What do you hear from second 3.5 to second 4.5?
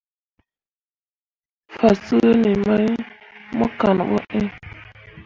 mo kan ɓo iŋ.